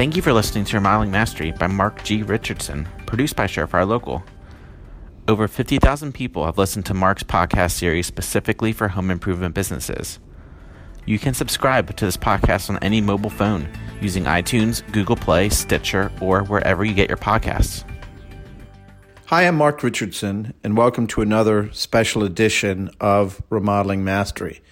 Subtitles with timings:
[0.00, 2.22] Thank you for listening to Remodeling Mastery by Mark G.
[2.22, 4.24] Richardson, produced by Surefire Local.
[5.28, 10.18] Over 50,000 people have listened to Mark's podcast series specifically for home improvement businesses.
[11.04, 13.68] You can subscribe to this podcast on any mobile phone
[14.00, 17.84] using iTunes, Google Play, Stitcher, or wherever you get your podcasts.
[19.26, 24.62] Hi, I'm Mark Richardson, and welcome to another special edition of Remodeling Mastery.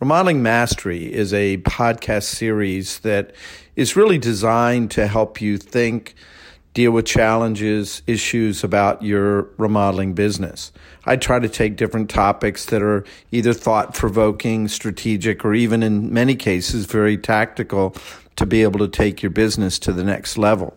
[0.00, 3.32] Remodeling Mastery is a podcast series that
[3.76, 6.16] is really designed to help you think,
[6.74, 10.72] deal with challenges, issues about your remodeling business.
[11.06, 16.12] I try to take different topics that are either thought provoking, strategic, or even in
[16.12, 17.94] many cases very tactical
[18.34, 20.76] to be able to take your business to the next level.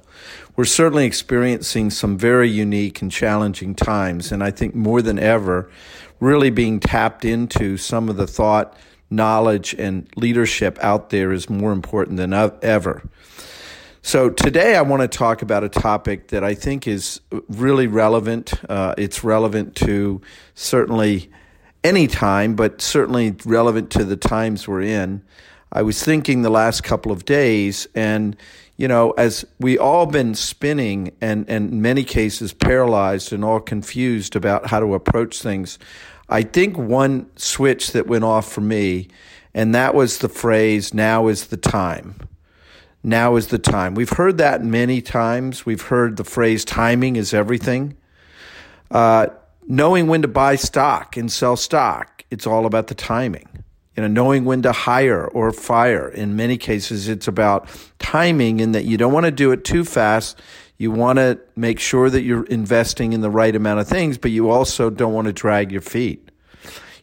[0.56, 5.72] We're certainly experiencing some very unique and challenging times, and I think more than ever,
[6.20, 8.78] really being tapped into some of the thought,
[9.10, 13.04] knowledge, and leadership out there is more important than ever.
[14.02, 18.54] So today I want to talk about a topic that I think is really relevant.
[18.70, 20.22] Uh, it's relevant to
[20.56, 21.30] certainly
[21.84, 25.24] any time, but certainly relevant to the times we're in.
[25.72, 28.38] I was thinking the last couple of days, and
[28.78, 33.60] you know, as we all been spinning and, and in many cases paralyzed and all
[33.60, 35.80] confused about how to approach things,
[36.30, 39.08] I think one switch that went off for me,
[39.54, 42.28] and that was the phrase, now is the time
[43.08, 43.96] now is the time.
[43.96, 45.66] We've heard that many times.
[45.66, 47.96] We've heard the phrase timing is everything.
[48.92, 49.28] Uh,
[49.66, 53.48] knowing when to buy stock and sell stock, it's all about the timing.
[53.96, 56.08] You know, knowing when to hire or fire.
[56.10, 57.68] In many cases, it's about
[57.98, 60.40] timing in that you don't want to do it too fast.
[60.78, 64.32] You want to make sure that you're investing in the right amount of things, but
[64.32, 66.28] you also don't want to drag your feet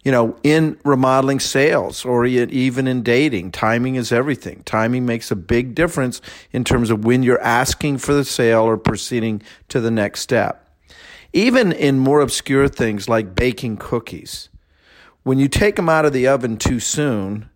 [0.05, 4.63] you know, in remodeling sales or even in dating, timing is everything.
[4.65, 6.21] Timing makes a big difference
[6.53, 10.61] in terms of when you're asking for the sale or proceeding to the next step.
[11.33, 14.51] Even in more obscure things like baking cookies,
[15.23, 17.49] when you take them out of the oven too soon,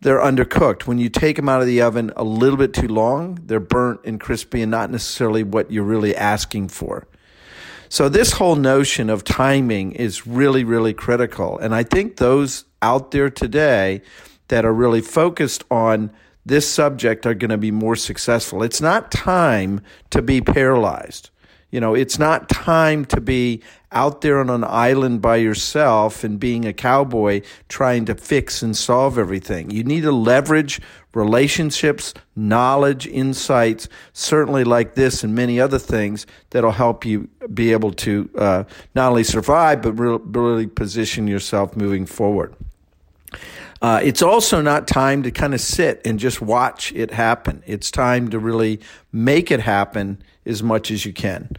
[0.00, 0.82] they're undercooked.
[0.82, 4.00] When you take them out of the oven a little bit too long, they're burnt
[4.04, 7.06] and crispy and not necessarily what you're really asking for.
[7.88, 11.58] So this whole notion of timing is really, really critical.
[11.58, 14.02] And I think those out there today
[14.48, 16.10] that are really focused on
[16.44, 18.62] this subject are going to be more successful.
[18.62, 21.30] It's not time to be paralyzed.
[21.70, 23.62] You know, it's not time to be
[23.92, 28.76] out there on an island by yourself and being a cowboy trying to fix and
[28.76, 29.70] solve everything.
[29.70, 30.80] You need to leverage
[31.14, 37.92] relationships, knowledge, insights, certainly like this and many other things that'll help you be able
[37.92, 38.64] to uh,
[38.94, 42.54] not only survive, but really position yourself moving forward.
[43.80, 47.62] Uh, it's also not time to kind of sit and just watch it happen.
[47.66, 48.80] It's time to really
[49.12, 51.56] make it happen as much as you can.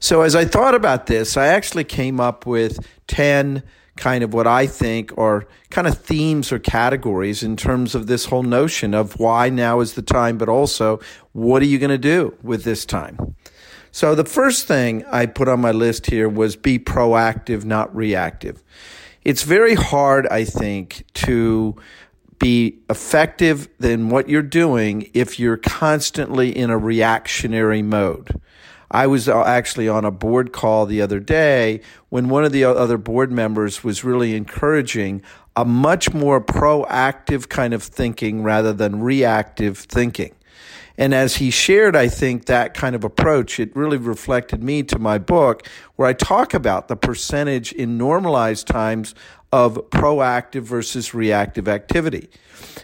[0.00, 2.78] So, as I thought about this, I actually came up with
[3.08, 3.62] 10
[3.96, 8.26] kind of what I think are kind of themes or categories in terms of this
[8.26, 11.00] whole notion of why now is the time, but also
[11.32, 13.34] what are you going to do with this time?
[13.90, 18.62] So, the first thing I put on my list here was be proactive, not reactive
[19.24, 21.76] it's very hard, I think, to
[22.38, 28.40] be effective in what you're doing if you're constantly in a reactionary mode.
[28.90, 32.64] I was uh, actually on a board call the other day when one of the
[32.64, 35.22] other board members was really encouraging
[35.56, 40.34] a much more proactive kind of thinking rather than reactive thinking.
[40.98, 44.98] And as he shared, I think that kind of approach, it really reflected me to
[44.98, 49.14] my book where I talk about the percentage in normalized times
[49.52, 52.28] of proactive versus reactive activity.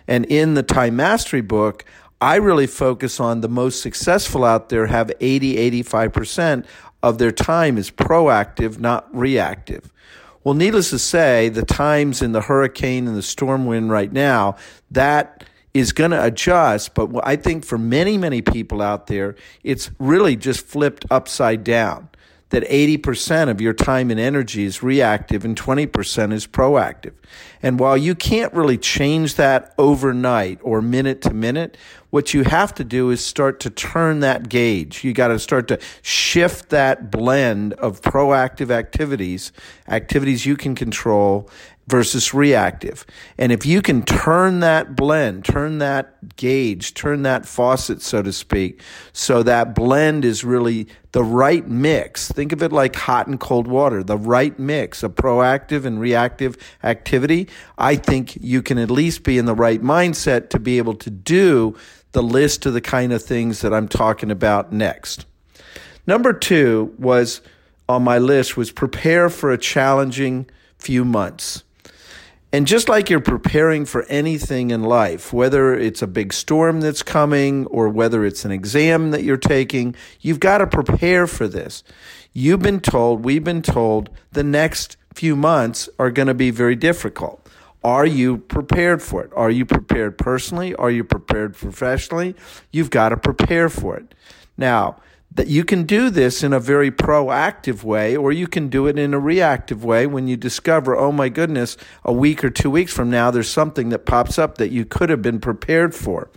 [0.07, 1.85] And in the time mastery book,
[2.21, 6.65] I really focus on the most successful out there have 80, 85%
[7.03, 9.93] of their time is proactive, not reactive.
[10.45, 14.57] Well, needless to say, the times in the hurricane and the storm wind right now,
[14.91, 15.45] that
[15.75, 16.95] is going to adjust.
[16.95, 22.09] But I think for many, many people out there, it's really just flipped upside down.
[22.51, 27.15] That 80% of your time and energy is reactive and 20% is proactive.
[27.63, 31.77] And while you can't really change that overnight or minute to minute,
[32.11, 35.03] what you have to do is start to turn that gauge.
[35.03, 39.51] You got to start to shift that blend of proactive activities,
[39.89, 41.51] activities you can control,
[41.87, 43.05] versus reactive.
[43.37, 48.33] And if you can turn that blend, turn that gauge, turn that faucet, so to
[48.33, 48.81] speak,
[49.13, 52.33] so that blend is really the right mix.
[52.33, 56.57] Think of it like hot and cold water, the right mix of proactive and reactive
[56.83, 57.49] activity.
[57.77, 61.11] I think you can at least be in the right mindset to be able to
[61.11, 61.77] do
[62.13, 65.27] the list of the kind of things that I'm talking about next.
[66.07, 67.41] Number two was
[67.89, 70.49] on my list was prepare for a challenging
[70.79, 71.63] few months.
[72.55, 77.03] And just like you're preparing for anything in life, whether it's a big storm that's
[77.03, 81.83] coming or whether it's an exam that you're taking, you've got to prepare for this.
[82.33, 86.77] You've been told, we've been told, the next few months are going to be very
[86.77, 87.45] difficult.
[87.83, 89.33] Are you prepared for it?
[89.35, 90.77] Are you prepared personally?
[90.77, 92.37] Are you prepared professionally?
[92.71, 94.15] You've got to prepare for it.
[94.57, 95.01] Now,
[95.35, 98.99] that you can do this in a very proactive way, or you can do it
[98.99, 102.93] in a reactive way when you discover, oh my goodness, a week or two weeks
[102.93, 106.31] from now, there's something that pops up that you could have been prepared for.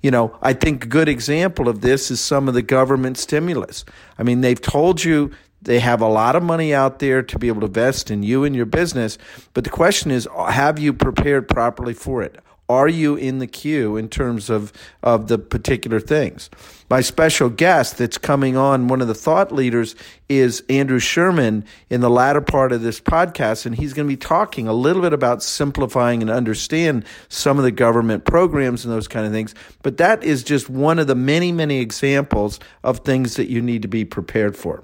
[0.00, 3.84] You know, I think a good example of this is some of the government stimulus.
[4.16, 7.48] I mean, they've told you they have a lot of money out there to be
[7.48, 9.18] able to invest in you and your business,
[9.54, 12.38] but the question is, have you prepared properly for it?
[12.68, 16.50] Are you in the queue in terms of, of the particular things?
[16.90, 19.94] My special guest that's coming on, one of the thought leaders,
[20.28, 23.64] is Andrew Sherman in the latter part of this podcast.
[23.64, 27.64] And he's going to be talking a little bit about simplifying and understand some of
[27.64, 29.54] the government programs and those kind of things.
[29.82, 33.80] But that is just one of the many, many examples of things that you need
[33.82, 34.82] to be prepared for.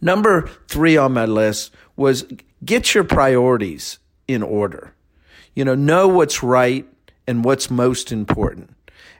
[0.00, 2.26] Number three on my list was
[2.64, 4.94] get your priorities in order.
[5.54, 6.86] You know, know what's right
[7.26, 8.74] and what's most important.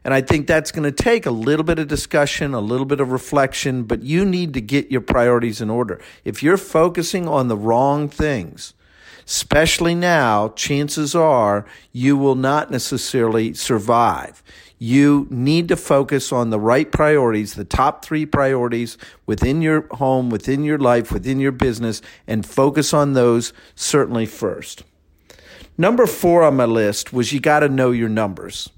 [0.05, 3.01] And I think that's going to take a little bit of discussion, a little bit
[3.01, 6.01] of reflection, but you need to get your priorities in order.
[6.25, 8.73] If you're focusing on the wrong things,
[9.27, 14.43] especially now, chances are you will not necessarily survive.
[14.79, 18.97] You need to focus on the right priorities, the top three priorities
[19.27, 24.83] within your home, within your life, within your business, and focus on those certainly first.
[25.81, 28.69] Number four on my list was you got to know your numbers.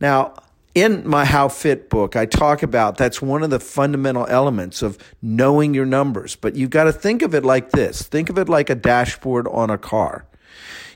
[0.00, 0.34] Now,
[0.74, 4.98] in my How Fit book, I talk about that's one of the fundamental elements of
[5.22, 6.34] knowing your numbers.
[6.34, 9.46] But you've got to think of it like this think of it like a dashboard
[9.46, 10.26] on a car.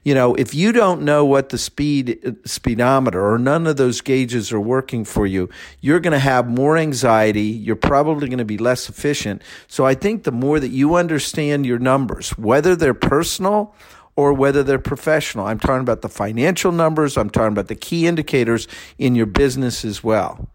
[0.03, 4.51] You know, if you don't know what the speed speedometer or none of those gauges
[4.53, 5.49] are working for you,
[5.81, 7.43] you're going to have more anxiety.
[7.43, 9.43] You're probably going to be less efficient.
[9.69, 13.77] So I think the more that you understand your numbers, whether they're personal
[14.19, 15.47] or whether they're professional.
[15.47, 17.17] I'm talking about the financial numbers.
[17.17, 18.67] I'm talking about the key indicators
[18.99, 20.49] in your business as well.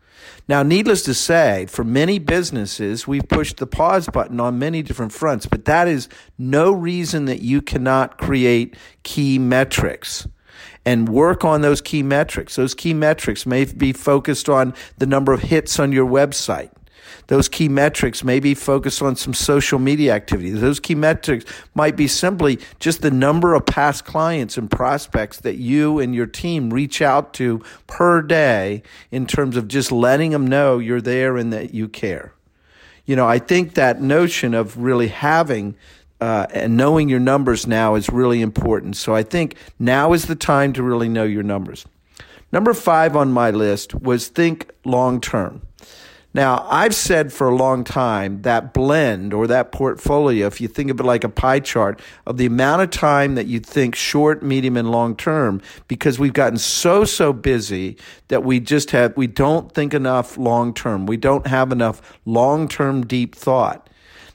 [0.50, 5.14] Now, needless to say, for many businesses, we've pushed the pause button on many different
[5.14, 10.28] fronts, but that is no reason that you cannot create key metrics
[10.86, 12.58] and work on those key metrics.
[12.58, 16.72] Those key metrics may be focused on the number of hits on your website
[17.28, 20.52] those key metrics may be focused on some social media activity.
[20.52, 25.56] Those key metrics might be simply just the number of past clients and prospects that
[25.56, 30.48] you and your team reach out to per day in terms of just letting them
[30.48, 32.34] know you're there and that you care.
[33.06, 35.76] You know, I think that notion of really having
[36.22, 38.96] uh, and knowing your numbers now is really important.
[38.96, 41.86] So I think now is the time to really know your numbers.
[42.54, 45.64] Number five on my list was think long term.
[46.36, 50.90] Now, I've said for a long time that blend or that portfolio, if you think
[50.90, 54.42] of it like a pie chart of the amount of time that you think short,
[54.42, 57.98] medium, and long term, because we've gotten so, so busy
[58.30, 61.06] that we just have, we don't think enough long term.
[61.06, 63.88] We don't have enough long term deep thought.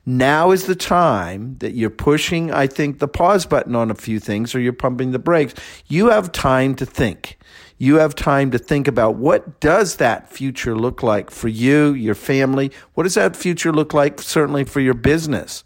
[0.08, 4.18] Now is the time that you're pushing, I think, the pause button on a few
[4.18, 5.54] things or you're pumping the brakes.
[5.86, 7.38] You have time to think
[7.78, 12.16] you have time to think about what does that future look like for you, your
[12.16, 12.72] family?
[12.94, 15.62] What does that future look like certainly for your business?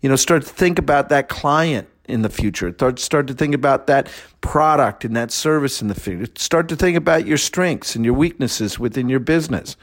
[0.00, 2.72] You know, start to think about that client in the future.
[2.96, 4.08] Start to think about that
[4.40, 6.32] product and that service in the future.
[6.36, 9.76] Start to think about your strengths and your weaknesses within your business.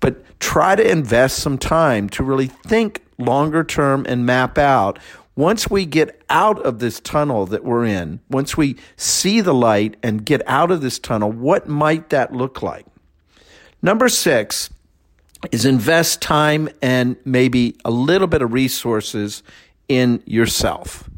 [0.00, 4.98] But try to invest some time to really think longer term and map out
[5.36, 9.96] once we get out of this tunnel that we're in, once we see the light
[10.02, 12.86] and get out of this tunnel, what might that look like?
[13.82, 14.70] Number six
[15.50, 19.42] is invest time and maybe a little bit of resources
[19.88, 21.10] in yourself.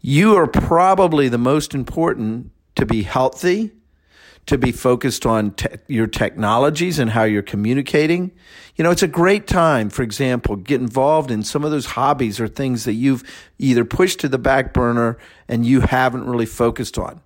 [0.00, 3.70] You are probably the most important to be healthy,
[4.46, 8.30] to be focused on te- your technologies and how you're communicating.
[8.76, 12.40] You know, it's a great time, for example, get involved in some of those hobbies
[12.40, 13.22] or things that you've
[13.58, 17.20] either pushed to the back burner and you haven't really focused on.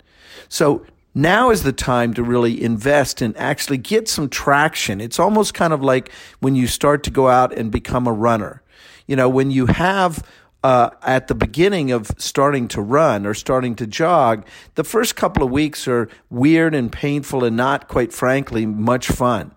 [0.48, 0.84] So
[1.14, 5.00] now is the time to really invest and actually get some traction.
[5.00, 8.62] It's almost kind of like when you start to go out and become a runner.
[9.06, 10.22] You know, when you have
[10.64, 15.42] uh, at the beginning of starting to run or starting to jog, the first couple
[15.42, 19.52] of weeks are weird and painful and not, quite frankly, much fun.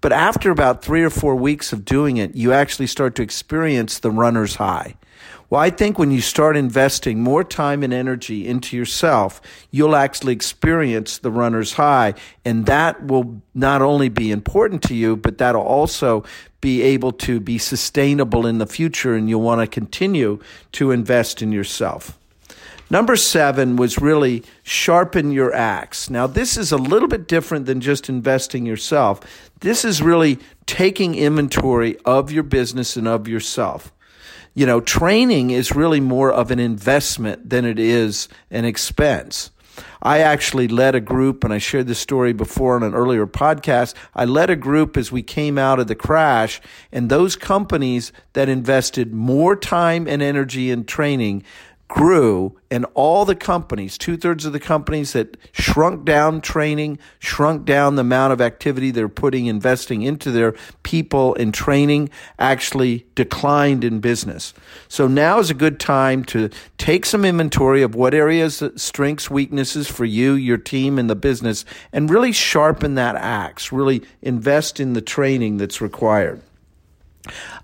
[0.00, 4.00] But after about three or four weeks of doing it, you actually start to experience
[4.00, 4.96] the runner's high.
[5.48, 9.40] Well, I think when you start investing more time and energy into yourself,
[9.70, 12.14] you'll actually experience the runner's high.
[12.42, 16.24] And that will not only be important to you, but that'll also
[16.62, 19.14] be able to be sustainable in the future.
[19.14, 20.40] And you'll want to continue
[20.72, 22.18] to invest in yourself.
[22.88, 26.08] Number seven was really sharpen your axe.
[26.08, 29.20] Now, this is a little bit different than just investing yourself.
[29.60, 33.92] This is really taking inventory of your business and of yourself
[34.54, 39.50] you know, training is really more of an investment than it is an expense.
[40.02, 43.94] I actually led a group, and I shared this story before on an earlier podcast.
[44.14, 46.60] I led a group as we came out of the crash,
[46.90, 51.44] and those companies that invested more time and energy in training
[51.92, 57.66] grew and all the companies, two thirds of the companies that shrunk down training, shrunk
[57.66, 62.08] down the amount of activity they're putting, investing into their people and training,
[62.38, 64.54] actually declined in business.
[64.88, 69.30] So now is a good time to take some inventory of what areas, uh, strengths,
[69.30, 74.80] weaknesses for you, your team, and the business, and really sharpen that axe, really invest
[74.80, 76.40] in the training that's required.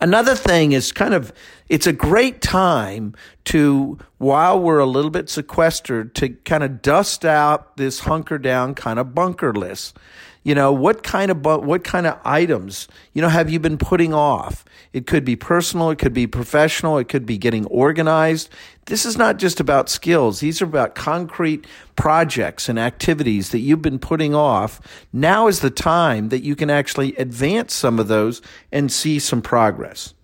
[0.00, 1.32] Another thing is kind of,
[1.68, 3.14] it's a great time
[3.46, 8.74] to, while we're a little bit sequestered, to kind of dust out this hunker down
[8.74, 9.96] kind of bunker list.
[10.48, 14.14] You know, what kind of, what kind of items, you know, have you been putting
[14.14, 14.64] off?
[14.94, 15.90] It could be personal.
[15.90, 16.96] It could be professional.
[16.96, 18.48] It could be getting organized.
[18.86, 20.40] This is not just about skills.
[20.40, 24.80] These are about concrete projects and activities that you've been putting off.
[25.12, 28.40] Now is the time that you can actually advance some of those
[28.72, 30.14] and see some progress.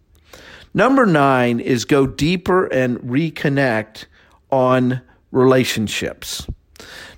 [0.73, 4.07] Number nine is go deeper and reconnect
[4.51, 5.03] on
[5.33, 6.47] relationships.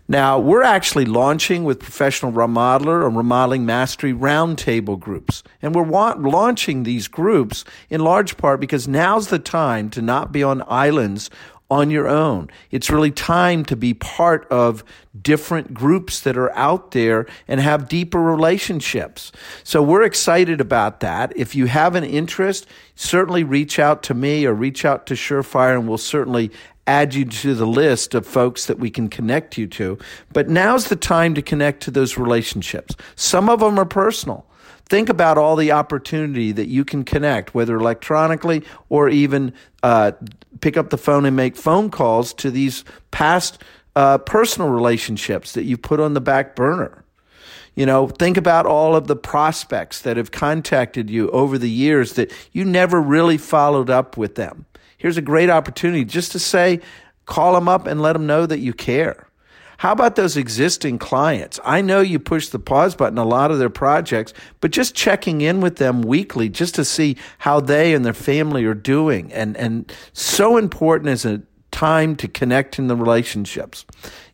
[0.08, 5.42] Now, we're actually launching with Professional Remodeler or Remodeling Mastery roundtable groups.
[5.60, 10.30] And we're wa- launching these groups in large part because now's the time to not
[10.30, 11.28] be on islands
[11.68, 12.48] on your own.
[12.70, 14.84] It's really time to be part of
[15.20, 19.32] different groups that are out there and have deeper relationships.
[19.64, 21.32] So we're excited about that.
[21.36, 25.74] If you have an interest, certainly reach out to me or reach out to Surefire
[25.74, 26.52] and we'll certainly
[26.86, 29.98] add you to the list of folks that we can connect you to.
[30.32, 32.94] But now's the time to connect to those relationships.
[33.16, 34.46] Some of them are personal.
[34.88, 39.52] Think about all the opportunity that you can connect, whether electronically or even
[39.82, 40.12] uh,
[40.60, 43.62] pick up the phone and make phone calls to these past
[43.96, 47.02] uh, personal relationships that you put on the back burner.
[47.74, 52.12] You know, think about all of the prospects that have contacted you over the years
[52.12, 54.66] that you never really followed up with them
[54.96, 56.80] here's a great opportunity just to say,
[57.24, 59.26] call them up and let them know that you care.
[59.78, 61.60] How about those existing clients?
[61.62, 65.42] I know you push the pause button a lot of their projects, but just checking
[65.42, 69.56] in with them weekly just to see how they and their family are doing and,
[69.56, 73.84] and so important as a time to connect in the relationships.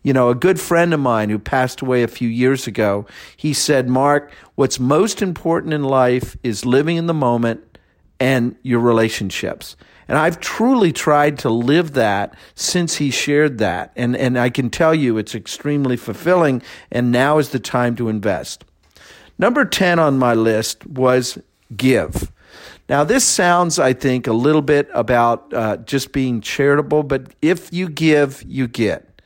[0.04, 3.04] You know, a good friend of mine who passed away a few years ago,
[3.37, 7.78] he said, Mark, what's most important in life is living in the moment
[8.21, 9.76] and your relationships.
[10.09, 13.92] And I've truly tried to live that since he shared that.
[13.97, 16.62] And, and I can tell you it's extremely fulfilling.
[16.90, 18.64] And now is the time to invest.
[19.38, 21.38] Number 10 on my list was
[21.76, 22.30] give.
[22.88, 27.73] Now, this sounds, I think, a little bit about uh, just being charitable, but if
[27.73, 29.23] you give, you get.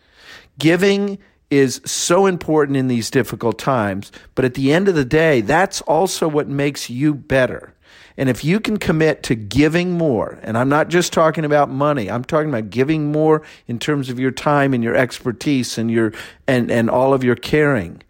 [0.59, 1.19] Giving
[1.51, 5.81] is so important in these difficult times, but at the end of the day, that's
[5.83, 7.73] also what makes you better.
[8.17, 12.11] And if you can commit to giving more, and I'm not just talking about money,
[12.11, 16.13] I'm talking about giving more in terms of your time and your expertise and your
[16.47, 18.03] and, and all of your caring.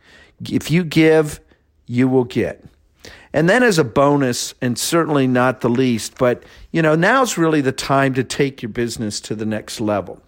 [0.48, 1.40] If you give,
[1.86, 2.64] you will get.
[3.32, 7.60] And then as a bonus, and certainly not the least, but you know, now's really
[7.60, 10.22] the time to take your business to the next level.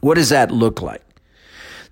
[0.00, 1.02] What does that look like?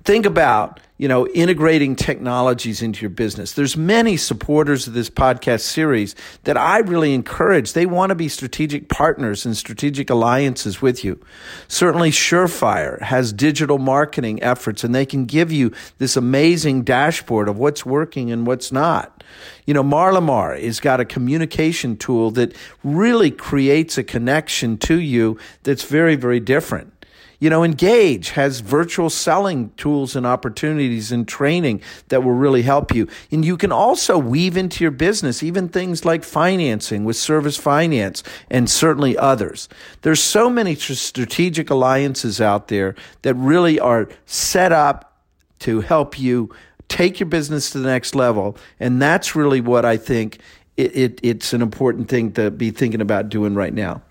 [0.05, 3.53] Think about you know, integrating technologies into your business.
[3.53, 7.75] There's many supporters of this podcast series that I really encourage.
[7.75, 11.21] They want to be strategic partners and strategic alliances with you.
[11.69, 17.59] Certainly Surefire has digital marketing efforts and they can give you this amazing dashboard of
[17.59, 19.23] what's working and what's not.
[19.67, 25.39] You know, Marlamar has got a communication tool that really creates a connection to you
[25.65, 26.94] that's very, very different.
[27.41, 32.95] You know, Engage has virtual selling tools and opportunities and training that will really help
[32.95, 33.09] you.
[33.31, 38.23] And you can also weave into your business even things like financing with Service Finance
[38.51, 39.69] and certainly others.
[40.03, 45.21] There's so many strategic alliances out there that really are set up
[45.61, 46.55] to help you
[46.89, 48.57] take your business to the next level.
[48.79, 50.39] And that's really what I think
[50.77, 54.03] it, it, it's an important thing to be thinking about doing right now.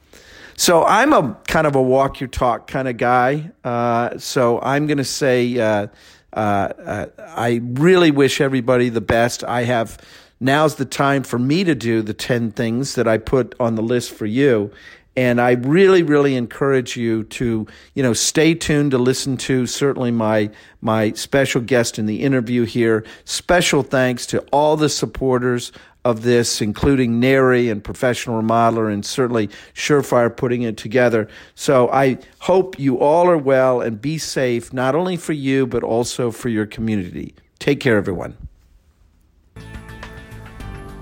[0.56, 3.52] So I'm a kind of a walk your talk kind of guy.
[3.64, 5.88] Uh, so I'm going to say uh,
[6.34, 9.44] uh, uh, I really wish everybody the best.
[9.44, 9.98] I have
[10.40, 13.84] now's the time for me to do the 10 things that I put on the
[13.84, 14.72] list for you.
[15.16, 20.12] And I really, really encourage you to, you know, stay tuned to listen to certainly
[20.12, 20.50] my
[20.82, 23.06] my special guest in the interview here.
[23.26, 25.72] Special thanks to all the supporters
[26.06, 31.30] of this, including NARI and Professional Remodeler, and certainly Surefire putting it together.
[31.56, 35.84] So I hope you all are well and be safe, not only for you, but
[35.84, 37.34] also for your community.
[37.60, 38.36] Take care, everyone.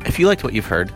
[0.06, 0.92] If you liked what you've heard,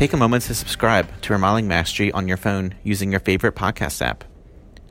[0.00, 4.00] take a moment to subscribe to Remodeling Mastery on your phone using your favorite podcast
[4.00, 4.24] app.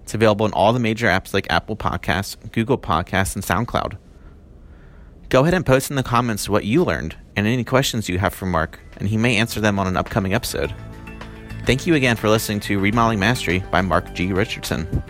[0.04, 3.98] It's available in all the major apps like Apple Podcasts, Google Podcasts, and SoundCloud.
[5.30, 8.36] Go ahead and post in the comments what you learned and any questions you have
[8.36, 10.76] for Mark, and he may answer them on an upcoming episode.
[11.66, 14.32] Thank you again for listening to Remodeling Mastery by Mark G.
[14.32, 15.04] Richardson.